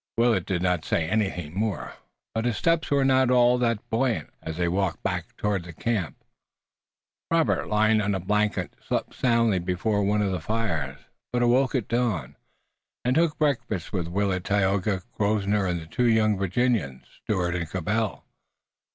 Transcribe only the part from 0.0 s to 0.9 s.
Willet did not